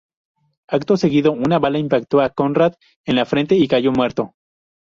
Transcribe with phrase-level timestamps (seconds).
[0.67, 2.73] Acto seguido, una bala impactó a Conrad
[3.05, 4.33] en la frente y cayó muerto.